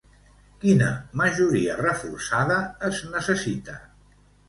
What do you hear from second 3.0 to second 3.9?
necessita?